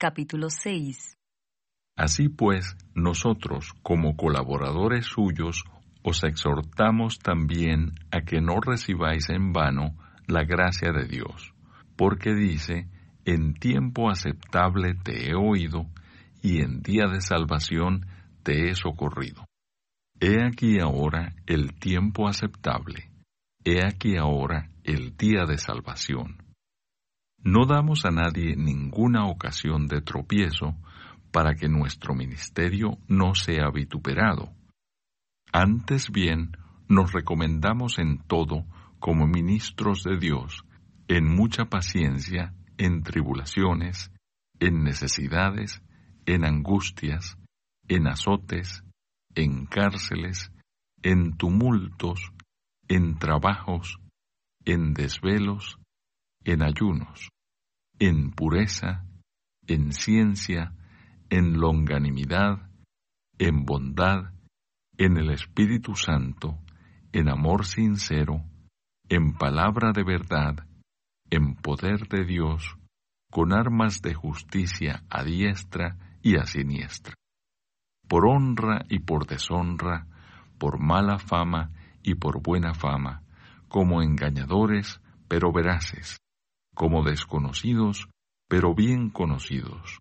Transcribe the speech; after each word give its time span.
capítulo 0.00 0.48
6. 0.48 1.18
Así 1.94 2.30
pues, 2.30 2.74
nosotros, 2.94 3.74
como 3.82 4.16
colaboradores 4.16 5.04
suyos, 5.04 5.64
os 6.02 6.24
exhortamos 6.24 7.18
también 7.18 7.92
a 8.10 8.22
que 8.22 8.40
no 8.40 8.60
recibáis 8.60 9.28
en 9.28 9.52
vano 9.52 9.94
la 10.26 10.44
gracia 10.44 10.90
de 10.92 11.04
Dios, 11.04 11.52
porque 11.96 12.34
dice, 12.34 12.88
en 13.26 13.52
tiempo 13.52 14.08
aceptable 14.08 14.94
te 14.94 15.30
he 15.30 15.34
oído, 15.34 15.84
y 16.40 16.62
en 16.62 16.80
día 16.80 17.06
de 17.06 17.20
salvación 17.20 18.06
te 18.42 18.70
he 18.70 18.74
socorrido. 18.74 19.44
He 20.18 20.42
aquí 20.42 20.80
ahora 20.80 21.34
el 21.44 21.74
tiempo 21.74 22.26
aceptable, 22.26 23.10
he 23.64 23.84
aquí 23.84 24.16
ahora 24.16 24.70
el 24.82 25.14
día 25.18 25.44
de 25.44 25.58
salvación. 25.58 26.49
No 27.42 27.64
damos 27.64 28.04
a 28.04 28.10
nadie 28.10 28.54
ninguna 28.54 29.26
ocasión 29.26 29.86
de 29.86 30.02
tropiezo 30.02 30.76
para 31.32 31.54
que 31.54 31.68
nuestro 31.68 32.14
ministerio 32.14 32.98
no 33.08 33.34
sea 33.34 33.70
vituperado. 33.70 34.52
Antes 35.52 36.10
bien, 36.10 36.56
nos 36.88 37.12
recomendamos 37.12 37.98
en 37.98 38.18
todo 38.18 38.66
como 38.98 39.26
ministros 39.26 40.04
de 40.04 40.18
Dios, 40.18 40.64
en 41.08 41.34
mucha 41.34 41.64
paciencia, 41.64 42.54
en 42.76 43.02
tribulaciones, 43.02 44.12
en 44.58 44.84
necesidades, 44.84 45.82
en 46.26 46.44
angustias, 46.44 47.38
en 47.88 48.06
azotes, 48.06 48.84
en 49.34 49.66
cárceles, 49.66 50.52
en 51.02 51.36
tumultos, 51.36 52.32
en 52.88 53.18
trabajos, 53.18 53.98
en 54.64 54.92
desvelos, 54.92 55.78
en 56.44 56.62
ayunos, 56.62 57.30
en 57.98 58.30
pureza, 58.30 59.04
en 59.66 59.92
ciencia, 59.92 60.74
en 61.28 61.58
longanimidad, 61.60 62.70
en 63.38 63.64
bondad, 63.64 64.32
en 64.96 65.16
el 65.16 65.30
Espíritu 65.30 65.94
Santo, 65.94 66.58
en 67.12 67.28
amor 67.28 67.64
sincero, 67.64 68.44
en 69.08 69.32
palabra 69.32 69.92
de 69.92 70.04
verdad, 70.04 70.66
en 71.30 71.54
poder 71.54 72.08
de 72.08 72.24
Dios, 72.24 72.76
con 73.30 73.52
armas 73.52 74.02
de 74.02 74.14
justicia 74.14 75.04
a 75.08 75.22
diestra 75.22 75.96
y 76.22 76.36
a 76.36 76.44
siniestra, 76.44 77.14
por 78.08 78.26
honra 78.26 78.84
y 78.88 78.98
por 78.98 79.26
deshonra, 79.26 80.06
por 80.58 80.78
mala 80.78 81.18
fama 81.18 81.70
y 82.02 82.14
por 82.16 82.42
buena 82.42 82.74
fama, 82.74 83.22
como 83.68 84.02
engañadores, 84.02 85.00
pero 85.28 85.52
veraces, 85.52 86.19
como 86.80 87.02
desconocidos, 87.02 88.08
pero 88.48 88.74
bien 88.74 89.10
conocidos, 89.10 89.98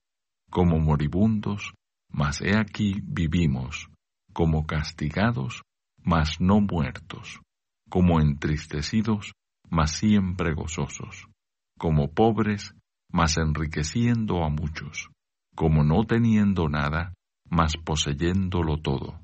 como 0.49 0.80
moribundos, 0.80 1.73
mas 2.09 2.39
he 2.39 2.58
aquí 2.58 3.02
vivimos, 3.03 3.89
como 4.31 4.66
castigados, 4.66 5.61
mas 6.02 6.39
no 6.39 6.61
muertos, 6.61 7.41
como 7.89 8.21
entristecidos, 8.21 9.33
mas 9.69 9.91
siempre 9.91 10.53
gozosos, 10.53 11.27
como 11.77 12.13
pobres, 12.13 12.73
mas 13.11 13.38
enriqueciendo 13.38 14.45
a 14.45 14.49
muchos, 14.49 15.09
como 15.58 15.83
no 15.83 16.05
teniendo 16.05 16.69
nada, 16.69 17.14
mas 17.49 17.75
poseyéndolo 17.75 18.77
todo. 18.77 19.19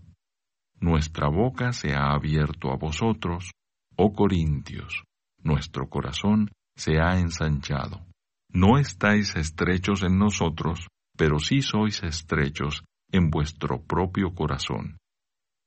Nuestra 0.82 1.30
boca 1.30 1.72
se 1.72 1.94
ha 1.94 2.12
abierto 2.12 2.74
a 2.74 2.76
vosotros, 2.76 3.52
oh 3.96 4.12
Corintios, 4.12 5.06
nuestro 5.42 5.88
corazón 5.88 6.50
se 6.76 7.00
ha 7.00 7.20
ensanchado. 7.20 8.06
No 8.52 8.78
estáis 8.78 9.36
estrechos 9.36 10.04
en 10.04 10.18
nosotros, 10.18 10.88
pero 11.18 11.40
sí 11.40 11.62
sois 11.62 12.04
estrechos 12.04 12.84
en 13.12 13.30
vuestro 13.30 13.82
propio 13.82 14.34
corazón. 14.34 14.98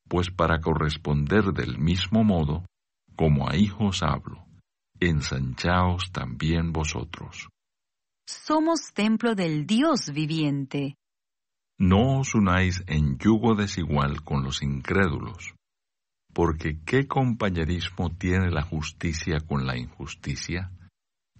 Pues 0.09 0.31
para 0.31 0.61
corresponder 0.61 1.53
del 1.53 1.79
mismo 1.79 2.25
modo, 2.25 2.65
como 3.17 3.49
a 3.49 3.57
hijos 3.57 4.03
hablo, 4.03 4.47
ensanchaos 5.01 6.11
también 6.13 6.73
vosotros. 6.73 7.49
Somos 8.27 8.93
templo 8.93 9.35
del 9.35 9.67
Dios 9.67 10.11
viviente. 10.13 10.95
No 11.79 12.21
os 12.21 12.35
unáis 12.35 12.83
en 12.87 13.19
yugo 13.19 13.55
desigual 13.55 14.23
con 14.25 14.43
los 14.43 14.63
incrédulos, 14.63 15.55
porque 16.35 16.81
¿qué 16.85 17.07
compañerismo 17.07 18.11
tiene 18.17 18.51
la 18.51 18.63
justicia 18.63 19.41
con 19.41 19.67
la 19.67 19.79
injusticia? 19.79 20.73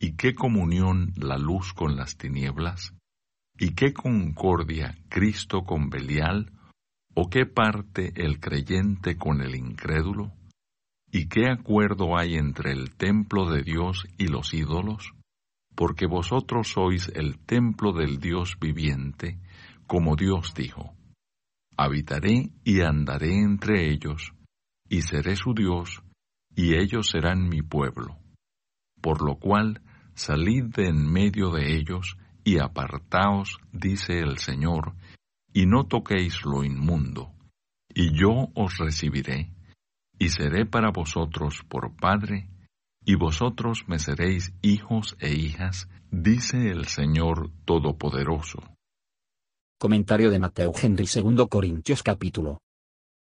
¿Y 0.01 0.13
qué 0.13 0.35
comunión 0.35 1.13
la 1.17 1.39
luz 1.39 1.73
con 1.73 1.97
las 1.97 2.17
tinieblas? 2.17 2.95
¿Y 3.59 3.75
qué 3.75 3.93
concordia 3.93 4.97
Cristo 5.09 5.65
con 5.65 5.91
Belial? 5.91 6.53
¿O 7.15 7.29
qué 7.29 7.47
parte 7.47 8.13
el 8.15 8.39
creyente 8.39 9.17
con 9.17 9.41
el 9.41 9.57
incrédulo? 9.57 10.33
¿Y 11.11 11.27
qué 11.27 11.49
acuerdo 11.49 12.17
hay 12.17 12.35
entre 12.35 12.71
el 12.71 12.95
templo 12.95 13.51
de 13.51 13.63
Dios 13.65 14.07
y 14.19 14.29
los 14.29 14.55
ídolos? 14.55 15.15
Porque 15.75 16.07
vosotros 16.07 16.69
sois 16.69 17.11
el 17.15 17.39
templo 17.41 17.93
del 17.93 18.21
Dios 18.21 18.57
viviente, 18.61 19.41
como 19.89 20.15
Dios 20.15 20.55
dijo. 20.55 20.95
Habitaré 21.77 22.51
y 22.63 22.83
andaré 22.83 23.41
entre 23.41 23.91
ellos, 23.91 24.33
y 24.89 25.03
seré 25.03 25.35
su 25.35 25.55
Dios, 25.55 26.03
y 26.55 26.75
ellos 26.75 27.09
serán 27.09 27.49
mi 27.49 27.63
pueblo. 27.63 28.17
Por 29.01 29.23
lo 29.23 29.37
cual, 29.37 29.83
salid 30.15 30.65
de 30.65 30.89
en 30.89 31.11
medio 31.11 31.51
de 31.51 31.77
ellos, 31.77 32.17
y 32.45 32.59
apartaos, 32.59 33.59
dice 33.73 34.21
el 34.21 34.39
Señor, 34.39 34.95
y 35.53 35.67
no 35.67 35.87
toquéis 35.87 36.45
lo 36.45 36.65
inmundo, 36.65 37.33
y 37.95 38.19
yo 38.19 38.49
os 38.55 38.79
recibiré, 38.79 39.53
y 40.19 40.31
seré 40.31 40.67
para 40.67 40.91
vosotros 40.91 41.63
por 41.69 41.95
Padre, 41.95 42.49
y 43.05 43.15
vosotros 43.15 43.85
me 43.87 43.99
seréis 43.99 44.53
hijos 44.63 45.17
e 45.21 45.33
hijas, 45.33 45.89
dice 46.11 46.71
el 46.71 46.87
Señor 46.87 47.51
Todopoderoso. 47.65 48.63
Comentario 49.79 50.31
de 50.31 50.41
Mateo 50.41 50.73
Henry 50.75 51.07
2 51.07 51.49
Corintios 51.49 52.03
capítulo 52.03 52.59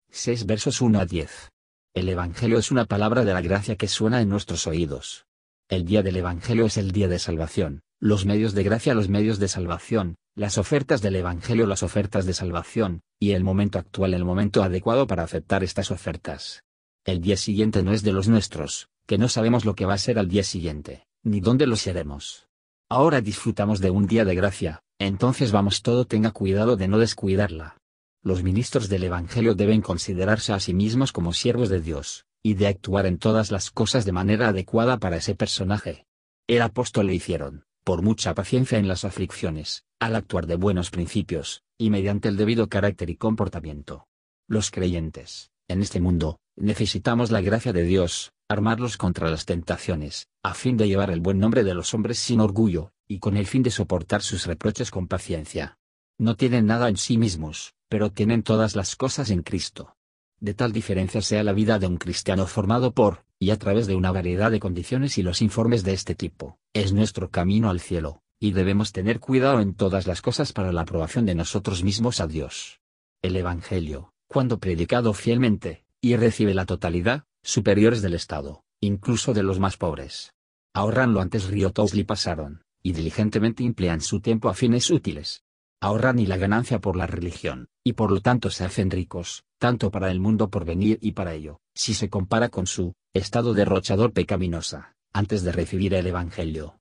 6 0.10 0.46
versos 0.48 0.82
1 0.82 1.00
a 1.00 1.06
10. 1.06 1.52
El 1.94 2.10
Evangelio 2.10 2.58
es 2.58 2.72
una 2.72 2.86
palabra 2.86 3.24
de 3.24 3.34
la 3.34 3.42
gracia 3.42 3.76
que 3.76 3.88
suena 3.88 4.22
en 4.22 4.30
nuestros 4.30 4.66
oídos. 4.66 5.27
El 5.70 5.86
día 5.86 6.02
del 6.02 6.18
Evangelio 6.18 6.66
es 6.66 6.78
el 6.78 6.92
día 6.92 7.08
de 7.08 7.20
salvación 7.20 7.82
los 8.00 8.28
medios 8.28 8.54
de 8.54 8.62
gracia 8.62 8.94
los 8.94 9.10
medios 9.10 9.40
de 9.40 9.48
salvación, 9.48 10.18
las 10.36 10.60
ofertas 10.60 11.02
del 11.02 11.16
Evangelio 11.16 11.66
las 11.66 11.82
ofertas 11.82 12.28
de 12.28 12.34
salvación, 12.34 13.02
y 13.20 13.32
el 13.32 13.44
momento 13.44 13.80
actual 13.80 14.14
el 14.14 14.24
momento 14.24 14.62
adecuado 14.62 15.08
para 15.08 15.24
aceptar 15.24 15.64
estas 15.64 15.90
ofertas. 15.90 16.64
El 17.06 17.22
día 17.22 17.38
siguiente 17.38 17.82
no 17.82 17.94
es 17.94 18.04
de 18.04 18.14
los 18.14 18.28
nuestros, 18.28 18.90
que 19.08 19.18
no 19.18 19.30
sabemos 19.30 19.66
lo 19.66 19.74
que 19.74 19.88
va 19.88 19.96
a 19.96 19.98
ser 19.98 20.20
al 20.20 20.28
día 20.28 20.44
siguiente, 20.44 21.08
ni 21.24 21.40
dónde 21.40 21.66
lo 21.66 21.76
seremos. 21.76 22.48
Ahora 22.88 23.20
disfrutamos 23.22 23.80
de 23.80 23.90
un 23.90 24.06
día 24.06 24.26
de 24.26 24.36
gracia, 24.36 24.84
entonces 25.00 25.52
vamos 25.52 25.82
todo 25.82 26.06
tenga 26.06 26.30
cuidado 26.30 26.76
de 26.78 26.88
no 26.88 27.00
descuidarla. 27.00 27.78
Los 28.22 28.44
ministros 28.44 28.90
del 28.90 29.06
Evangelio 29.06 29.56
deben 29.56 29.82
considerarse 29.82 30.54
a 30.54 30.60
sí 30.60 30.76
mismos 30.76 31.12
como 31.12 31.34
siervos 31.34 31.70
de 31.70 31.82
Dios, 31.82 32.27
y 32.44 32.54
de 32.54 32.68
actuar 32.68 33.06
en 33.06 33.18
todas 33.18 33.52
las 33.52 33.72
cosas 33.72 34.06
de 34.06 34.12
manera 34.12 34.50
adecuada 34.50 34.98
para 34.98 35.18
ese 35.18 35.36
personaje. 35.36 36.06
El 36.48 36.62
apóstol 36.62 37.08
le 37.08 37.16
hicieron, 37.16 37.66
por 37.84 38.02
mucha 38.02 38.34
paciencia 38.34 38.78
en 38.78 38.88
las 38.88 39.06
aflicciones, 39.06 39.84
al 40.00 40.16
actuar 40.16 40.48
de 40.48 40.56
buenos 40.56 40.90
principios, 40.92 41.64
y 41.78 41.90
mediante 41.90 42.30
el 42.30 42.38
debido 42.38 42.70
carácter 42.70 43.10
y 43.10 43.16
comportamiento. 43.16 44.08
Los 44.48 44.72
creyentes, 44.72 45.52
en 45.68 45.82
este 45.82 46.00
mundo, 46.00 46.40
necesitamos 46.56 47.32
la 47.32 47.42
gracia 47.42 47.74
de 47.74 47.84
Dios, 47.84 48.32
armarlos 48.48 48.98
contra 48.98 49.30
las 49.30 49.46
tentaciones, 49.46 50.28
a 50.42 50.54
fin 50.54 50.78
de 50.78 50.88
llevar 50.88 51.10
el 51.10 51.20
buen 51.20 51.40
nombre 51.40 51.64
de 51.64 51.74
los 51.74 51.94
hombres 51.94 52.18
sin 52.20 52.40
orgullo, 52.40 52.92
y 53.08 53.20
con 53.20 53.36
el 53.36 53.46
fin 53.46 53.64
de 53.64 53.72
soportar 53.72 54.22
sus 54.22 54.46
reproches 54.46 54.90
con 54.90 55.08
paciencia. 55.08 55.78
No 56.18 56.36
tienen 56.36 56.66
nada 56.66 56.88
en 56.88 56.98
sí 56.98 57.18
mismos, 57.18 57.74
pero 57.90 58.12
tienen 58.12 58.44
todas 58.44 58.76
las 58.76 58.96
cosas 58.96 59.30
en 59.30 59.44
Cristo. 59.44 59.97
De 60.40 60.54
tal 60.54 60.72
diferencia 60.72 61.22
sea 61.22 61.44
la 61.44 61.54
vida 61.54 61.80
de 61.80 61.88
un 61.88 61.98
cristiano 61.98 62.46
formado 62.46 62.92
por, 62.92 63.24
y 63.40 63.50
a 63.50 63.58
través 63.58 63.88
de 63.88 63.96
una 63.96 64.12
variedad 64.12 64.52
de 64.52 64.60
condiciones 64.60 65.18
y 65.18 65.24
los 65.24 65.42
informes 65.42 65.84
de 65.84 65.94
este 65.94 66.14
tipo, 66.14 66.60
es 66.74 66.94
nuestro 66.94 67.30
camino 67.30 67.70
al 67.70 67.80
cielo, 67.80 68.22
y 68.40 68.52
debemos 68.52 68.92
tener 68.92 69.20
cuidado 69.20 69.62
en 69.62 69.74
todas 69.74 70.06
las 70.06 70.22
cosas 70.22 70.54
para 70.54 70.72
la 70.72 70.82
aprobación 70.82 71.26
de 71.26 71.36
nosotros 71.36 71.84
mismos 71.84 72.20
a 72.20 72.28
Dios. 72.28 72.80
El 73.24 73.36
Evangelio, 73.36 74.14
cuando 74.28 74.60
predicado 74.60 75.14
fielmente, 75.14 75.86
y 76.02 76.16
recibe 76.16 76.54
la 76.54 76.66
totalidad, 76.66 77.24
superiores 77.42 78.04
del 78.04 78.14
Estado, 78.14 78.64
incluso 78.80 79.34
de 79.34 79.42
los 79.42 79.60
más 79.60 79.78
pobres. 79.78 80.34
Ahorran 80.74 81.14
lo 81.14 81.22
antes 81.22 81.50
y 81.52 82.04
pasaron, 82.04 82.62
y 82.84 82.94
diligentemente 82.94 83.64
emplean 83.64 84.02
su 84.02 84.20
tiempo 84.20 84.50
a 84.50 84.54
fines 84.54 84.92
útiles. 84.92 85.44
Ahorran 85.80 86.18
y 86.18 86.26
la 86.26 86.38
ganancia 86.38 86.80
por 86.80 86.96
la 86.96 87.06
religión, 87.06 87.68
y 87.84 87.94
por 87.94 88.12
lo 88.12 88.20
tanto 88.22 88.50
se 88.50 88.66
hacen 88.66 88.90
ricos, 88.90 89.44
tanto 89.60 89.92
para 89.92 90.10
el 90.10 90.20
mundo 90.20 90.50
por 90.50 90.66
venir 90.66 90.98
y 91.02 91.12
para 91.12 91.36
ello, 91.36 91.60
si 91.76 91.94
se 91.94 92.10
compara 92.10 92.50
con 92.50 92.66
su 92.66 92.94
estado 93.14 93.54
derrochador 93.54 94.12
pecaminosa, 94.12 94.96
antes 95.14 95.44
de 95.44 95.52
recibir 95.52 95.94
el 95.94 96.08
Evangelio. 96.08 96.80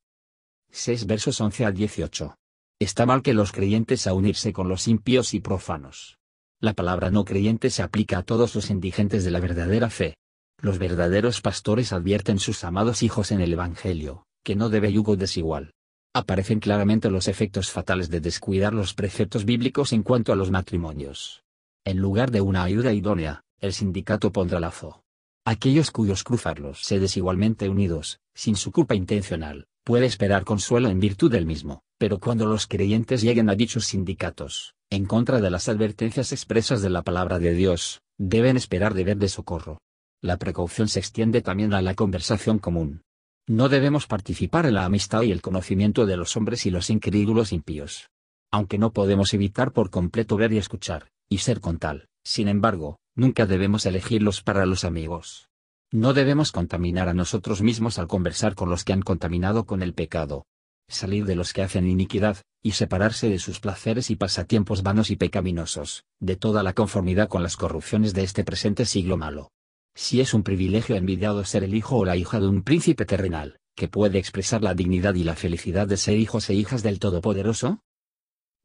6 0.71 1.07
versos 1.07 1.41
11 1.41 1.67
al 1.67 1.75
18. 1.75 2.37
Está 2.79 3.05
mal 3.05 3.23
que 3.23 3.35
los 3.35 3.53
creyentes 3.53 4.07
a 4.07 4.15
unirse 4.15 4.53
con 4.55 4.69
los 4.69 4.89
impíos 4.89 5.35
y 5.35 5.41
profanos. 5.41 6.19
La 6.59 6.73
palabra 6.73 7.11
no 7.11 7.27
creyente 7.27 7.69
se 7.69 7.83
aplica 7.83 8.19
a 8.19 8.23
todos 8.23 8.55
los 8.55 8.71
indigentes 8.71 9.25
de 9.25 9.31
la 9.31 9.41
verdadera 9.41 9.91
fe. 9.91 10.17
Los 10.59 10.79
verdaderos 10.79 11.43
pastores 11.43 11.93
advierten 11.93 12.39
sus 12.39 12.65
amados 12.65 13.03
hijos 13.03 13.31
en 13.31 13.43
el 13.43 13.53
Evangelio, 13.53 14.25
que 14.43 14.57
no 14.57 14.71
debe 14.71 14.91
yugo 14.91 15.17
desigual. 15.17 15.75
Aparecen 16.19 16.61
claramente 16.61 17.11
los 17.11 17.29
efectos 17.29 17.71
fatales 17.71 18.09
de 18.09 18.23
descuidar 18.23 18.73
los 18.73 18.95
preceptos 18.95 19.45
bíblicos 19.45 19.93
en 19.93 20.03
cuanto 20.03 20.33
a 20.33 20.37
los 20.37 20.51
matrimonios. 20.51 21.45
En 21.85 21.99
lugar 21.99 22.31
de 22.31 22.41
una 22.41 22.63
ayuda 22.63 22.95
idónea, 22.95 23.43
el 23.61 23.75
sindicato 23.75 24.33
pondrá 24.33 24.59
lazo. 24.59 25.05
Aquellos 25.45 25.91
cuyos 25.91 26.25
cruzarlos 26.25 26.81
se 26.81 27.01
desigualmente 27.01 27.69
unidos, 27.69 28.19
sin 28.35 28.57
su 28.57 28.73
culpa 28.73 28.95
intencional, 28.95 29.67
puede 29.85 30.07
esperar 30.07 30.45
consuelo 30.45 30.89
en 30.89 31.01
virtud 31.01 31.31
del 31.31 31.45
mismo, 31.45 31.83
pero 31.99 32.19
cuando 32.19 32.47
los 32.47 32.67
creyentes 32.67 33.21
lleguen 33.21 33.51
a 33.51 33.55
dichos 33.55 33.85
sindicatos, 33.85 34.75
en 34.89 35.05
contra 35.05 35.43
de 35.43 35.51
las 35.51 35.69
advertencias 35.69 36.33
expresas 36.33 36.81
de 36.81 36.89
la 36.89 37.03
palabra 37.03 37.39
de 37.39 37.53
Dios, 37.53 38.01
deben 38.17 38.57
esperar 38.57 38.95
deber 38.95 39.19
de 39.19 39.29
socorro. 39.29 39.83
La 40.23 40.39
precaución 40.39 40.89
se 40.89 40.99
extiende 40.99 41.43
también 41.43 41.75
a 41.75 41.83
la 41.83 41.95
conversación 41.95 42.59
común. 42.59 43.03
No 43.49 43.69
debemos 43.69 44.09
participar 44.09 44.67
en 44.67 44.75
la 44.75 44.85
amistad 44.85 45.23
y 45.23 45.31
el 45.31 45.41
conocimiento 45.41 46.05
de 46.05 46.17
los 46.17 46.37
hombres 46.37 46.67
y 46.67 46.71
los 46.71 46.91
incrédulos 46.91 47.53
impíos. 47.53 48.11
Aunque 48.51 48.77
no 48.77 48.93
podemos 48.93 49.33
evitar 49.35 49.73
por 49.73 49.91
completo 49.91 50.37
ver 50.37 50.53
y 50.53 50.59
escuchar, 50.59 51.11
y 51.29 51.39
ser 51.39 51.61
con 51.61 51.79
tal, 51.79 52.09
sin 52.25 52.49
embargo, 52.49 52.99
nunca 53.15 53.47
debemos 53.47 53.87
elegirlos 53.87 54.43
para 54.43 54.67
los 54.67 54.85
amigos. 54.85 55.49
No 55.93 56.13
debemos 56.13 56.51
contaminar 56.51 57.09
a 57.09 57.15
nosotros 57.15 57.63
mismos 57.63 58.01
al 58.01 58.09
conversar 58.09 58.57
con 58.57 58.69
los 58.69 58.83
que 58.83 58.93
han 58.93 59.03
contaminado 59.03 59.65
con 59.65 59.81
el 59.81 59.95
pecado. 59.95 60.45
Salir 60.89 61.25
de 61.25 61.37
los 61.37 61.53
que 61.53 61.63
hacen 61.63 61.87
iniquidad, 61.87 62.39
y 62.65 62.73
separarse 62.73 63.29
de 63.29 63.39
sus 63.39 63.61
placeres 63.61 64.11
y 64.11 64.17
pasatiempos 64.17 64.83
vanos 64.83 65.13
y 65.13 65.17
pecaminosos, 65.17 66.05
de 66.19 66.35
toda 66.35 66.65
la 66.65 66.73
conformidad 66.73 67.29
con 67.29 67.45
las 67.45 67.57
corrupciones 67.57 68.13
de 68.13 68.25
este 68.25 68.43
presente 68.43 68.87
siglo 68.87 69.17
malo. 69.17 69.53
Si 69.99 70.21
es 70.21 70.35
un 70.35 70.43
privilegio 70.43 70.95
envidiado 70.95 71.43
ser 71.47 71.65
el 71.65 71.75
hijo 71.75 71.97
o 71.97 72.05
la 72.05 72.19
hija 72.19 72.39
de 72.39 72.47
un 72.47 72.63
príncipe 72.63 73.07
terrenal, 73.07 73.61
que 73.75 73.89
puede 73.89 74.19
expresar 74.19 74.63
la 74.63 74.75
dignidad 74.75 75.15
y 75.15 75.25
la 75.25 75.35
felicidad 75.35 75.89
de 75.89 75.97
ser 75.97 76.19
hijos 76.19 76.51
e 76.51 76.55
hijas 76.55 76.83
del 76.83 76.99
Todopoderoso? 76.99 77.81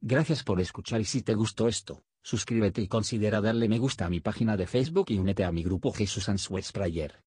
Gracias 0.02 0.44
por 0.44 0.60
escuchar 0.60 1.00
y 1.00 1.06
si 1.06 1.22
te 1.22 1.32
gustó 1.32 1.68
esto, 1.68 2.04
suscríbete 2.22 2.82
y 2.82 2.86
considera 2.86 3.40
darle 3.40 3.70
me 3.70 3.78
gusta 3.78 4.04
a 4.04 4.10
mi 4.10 4.20
página 4.20 4.58
de 4.58 4.66
Facebook 4.66 5.06
y 5.08 5.18
únete 5.18 5.42
a 5.44 5.52
mi 5.52 5.62
grupo 5.62 5.90
Jesús 5.90 6.28
Answers 6.28 6.70
Prayer. 6.70 7.22